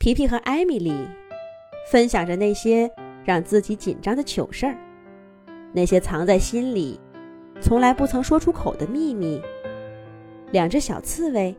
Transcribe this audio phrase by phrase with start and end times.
[0.00, 0.94] 皮皮和艾米丽
[1.90, 2.90] 分享着那些
[3.22, 4.74] 让自己紧张的糗事儿，
[5.74, 6.98] 那些藏在心里、
[7.60, 9.42] 从来不曾说出口的秘密。
[10.52, 11.54] 两只小刺猬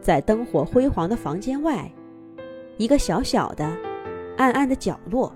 [0.00, 1.90] 在灯火辉煌的房间外，
[2.76, 3.64] 一个小小的、
[4.36, 5.34] 暗暗的角落，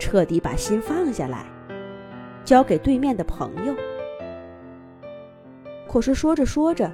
[0.00, 1.46] 彻底把心放下来，
[2.44, 3.72] 交给对面的朋友。
[5.86, 6.90] 可是说着说着，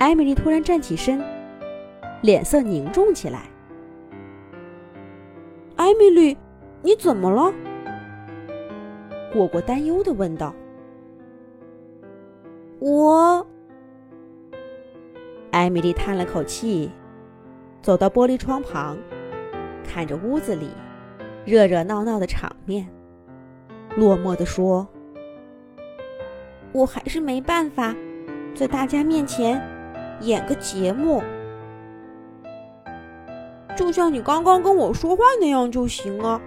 [0.00, 1.22] 艾米丽突然站起身。
[2.22, 3.42] 脸色凝重起来。
[5.76, 6.38] 艾米丽，
[6.80, 7.52] 你怎么了？
[9.32, 10.54] 果果担忧的问道。
[12.78, 13.44] 我……
[15.50, 16.90] 艾米丽叹了口气，
[17.82, 18.96] 走到玻璃窗旁，
[19.84, 20.70] 看着屋子里
[21.44, 22.88] 热热闹闹的场面，
[23.96, 24.86] 落寞的说
[26.72, 27.94] ：“我还是没办法，
[28.54, 29.60] 在大家面前
[30.20, 31.20] 演个节目。”
[33.92, 36.40] 像你刚刚跟我说话那样就行啊，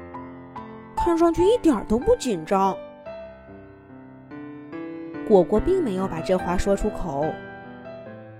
[0.95, 2.75] 看上去一点都不紧张。
[5.27, 7.25] 果果并没有把这话说出口，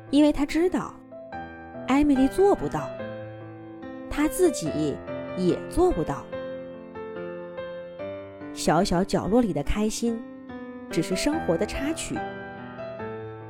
[0.10, 0.94] 因为他知道
[1.88, 2.90] 艾米丽做不到，
[4.10, 4.96] 他自己
[5.38, 6.24] 也做不到。
[8.54, 10.22] 小小角落里的开心，
[10.90, 12.16] 只是生活的插曲。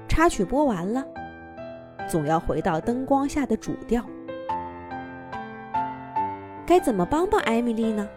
[0.07, 1.05] 插曲播完了，
[2.07, 4.03] 总要回到灯光下的主调。
[6.65, 8.09] 该怎么帮帮艾米丽呢？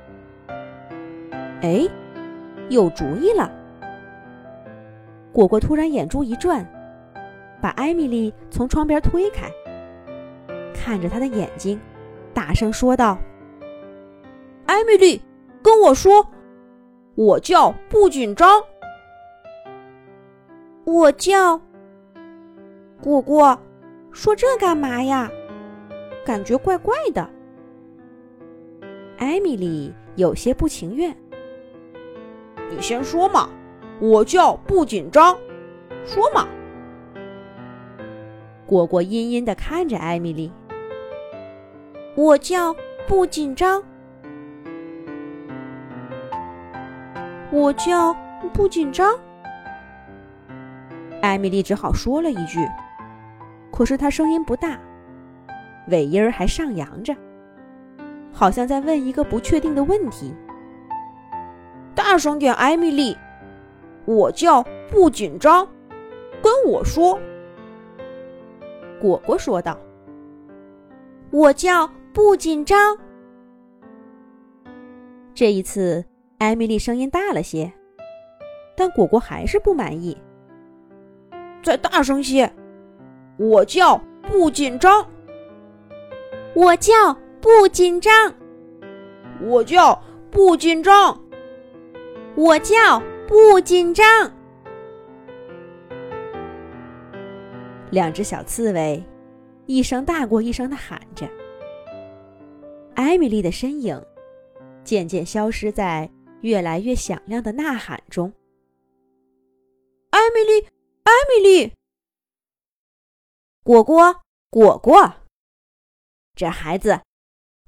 [1.60, 1.86] 哎，
[2.70, 3.50] 有主意了！
[5.32, 6.66] 果果突然眼珠一转，
[7.60, 9.50] 把艾米丽从窗边推开，
[10.74, 11.78] 看着她的眼睛，
[12.32, 13.18] 大声说道
[14.66, 15.22] ：“艾米丽，
[15.62, 16.26] 跟我说，
[17.16, 18.62] 我叫不紧张。
[20.84, 21.60] 我叫
[23.02, 23.60] 果果，
[24.10, 25.30] 说这干嘛呀？
[26.24, 27.28] 感觉怪怪的。”
[29.18, 31.14] 艾米丽有些不情愿。
[32.70, 33.48] 你先说嘛，
[34.00, 35.36] 我叫不紧张，
[36.04, 36.46] 说嘛。
[38.64, 40.52] 果果阴阴的看着艾米丽。
[42.14, 42.74] 我叫
[43.06, 43.82] 不紧张，
[47.50, 48.14] 我叫
[48.52, 49.18] 不紧张。
[51.22, 52.60] 艾米丽只好说了一句，
[53.72, 54.78] 可是她声音不大，
[55.88, 57.14] 尾音儿还上扬着。
[58.38, 60.32] 好像在问一个不确定的问题。
[61.92, 63.18] 大声点，艾米丽！
[64.04, 65.66] 我叫不紧张，
[66.40, 67.18] 跟我说。
[69.00, 69.76] 果果说道
[71.32, 72.96] ：“我叫不紧张。”
[75.34, 76.04] 这一次，
[76.38, 77.72] 艾米丽声音大了些，
[78.76, 80.16] 但果果还是不满意。
[81.60, 82.48] 再大声些！
[83.36, 85.04] 我叫不紧张。
[86.54, 86.94] 我叫。
[87.40, 88.34] 不紧张，
[89.40, 91.24] 我叫不紧张，
[92.36, 94.04] 我叫不紧张。
[97.90, 99.02] 两只小刺猬
[99.66, 101.28] 一声大过一声的喊着，
[102.94, 104.04] 艾米丽的身影
[104.84, 106.10] 渐渐消失在
[106.42, 108.32] 越来越响亮的呐喊中。
[110.10, 110.66] 艾米丽，
[111.04, 111.72] 艾米丽，
[113.62, 114.20] 果果，
[114.50, 115.14] 果果，
[116.34, 117.00] 这孩子。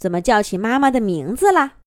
[0.00, 1.83] 怎么叫起妈妈的名字了？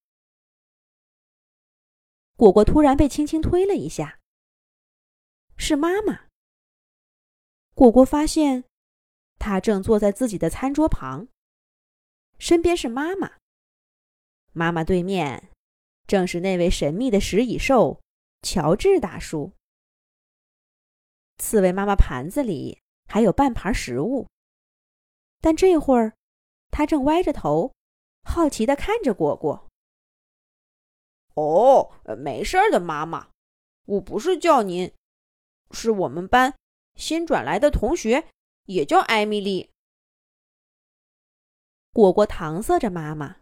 [2.36, 4.20] 果果突然被轻轻推了一下，
[5.58, 6.28] 是妈妈。
[7.74, 8.66] 果果发现，
[9.40, 11.28] 她正坐在自己的餐桌旁，
[12.38, 13.40] 身边是妈妈。
[14.52, 15.50] 妈妈对面，
[16.06, 18.00] 正是那位神秘的食蚁兽
[18.44, 19.54] 乔治大叔。
[21.40, 24.28] 刺猬妈妈盘子里还有半盘食物，
[25.42, 26.14] 但这会儿，
[26.70, 27.74] 他正歪着头。
[28.24, 29.68] 好奇的看着果果。
[31.36, 33.30] 哦，没事的，妈妈，
[33.86, 34.94] 我不是叫您，
[35.72, 36.56] 是我们班
[36.96, 38.28] 新转来的同学，
[38.66, 39.72] 也叫艾米丽。
[41.92, 43.38] 果果搪塞着妈妈，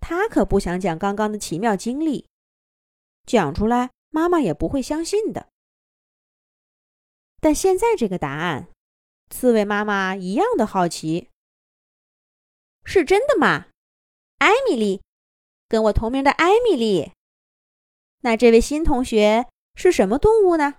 [0.00, 2.28] 他可不想讲刚刚的奇妙经历，
[3.24, 5.48] 讲出来妈妈也不会相信的。
[7.40, 8.68] 但现在这个答案，
[9.30, 11.30] 刺猬妈妈一样的好奇。
[12.84, 13.66] 是真的吗？
[14.38, 15.02] 艾米丽，
[15.68, 17.12] 跟我同名的艾米丽。
[18.20, 20.74] 那这位新同学是什么动物呢？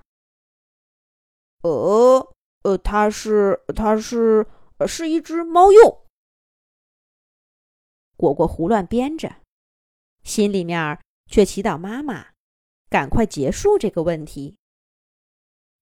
[1.62, 4.46] 呃呃，它是它是
[4.88, 6.06] 是一只猫鼬。
[8.16, 9.38] 果果胡乱编着，
[10.24, 11.00] 心里面
[11.30, 12.28] 却祈祷妈妈
[12.90, 14.58] 赶快结束这个问题。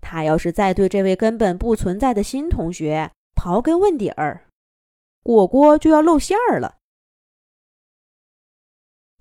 [0.02, 4.50] 他要是再对这位根本不存在的新同学刨根问底儿，
[5.24, 6.78] 果果就要露馅儿了。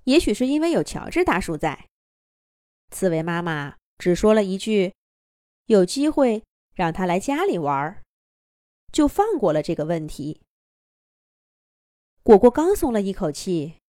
[0.03, 1.89] 也许是因为有乔治大叔在，
[2.91, 4.93] 刺猬妈妈只说了一句
[5.67, 8.03] ：“有机会让他来家里玩儿。”
[8.91, 10.41] 就放过了这个问题。
[12.21, 13.79] 果果刚松了一口气，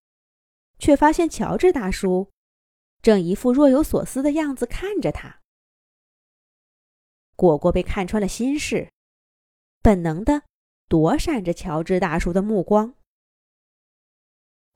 [0.78, 2.30] 却发现乔治大叔
[3.02, 5.40] 正一副若有所思的样子看着他。
[7.36, 8.90] 果果被看穿了心事，
[9.82, 10.44] 本能的
[10.88, 12.94] 躲闪着乔治大叔的目光。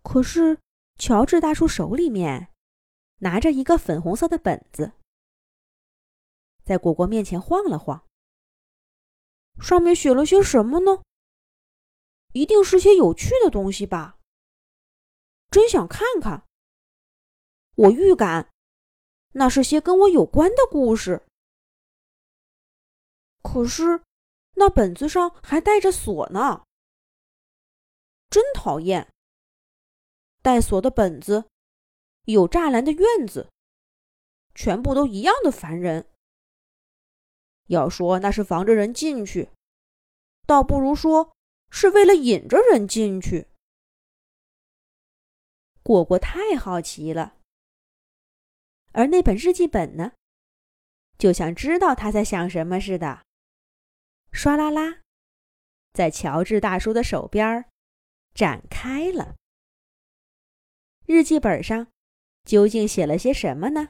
[0.02, 0.58] 可是，
[0.96, 2.48] 乔治大叔手里面
[3.18, 4.92] 拿着一个粉红色的本子，
[6.64, 8.06] 在果果面前晃了晃。
[9.60, 11.02] 上面写了些什么呢？
[12.32, 14.18] 一定是些有趣的东西吧。
[15.50, 16.46] 真想看看。
[17.74, 18.50] 我预感，
[19.32, 21.26] 那是些跟我有关的故事。
[23.42, 24.02] 可是，
[24.58, 26.64] 那本子上还带着锁呢。
[28.28, 29.10] 真讨厌！
[30.42, 31.48] 带锁的本子，
[32.24, 33.50] 有栅栏的院子，
[34.54, 36.10] 全部都一样的烦人。
[37.66, 39.50] 要说那是防着人进去，
[40.46, 41.34] 倒不如说
[41.70, 43.48] 是为了引着人进去。
[45.82, 47.36] 果果太好奇了，
[48.92, 50.12] 而那本日记本呢，
[51.18, 53.24] 就像知道他在想什么似的，
[54.40, 55.00] 唰啦啦，
[55.92, 57.64] 在乔治大叔的手边
[58.32, 59.34] 展开了。
[61.06, 61.88] 日记本上
[62.44, 63.88] 究竟写了些什么呢？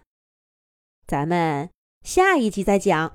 [1.06, 1.68] 咱们
[2.02, 3.06] 下一集再讲。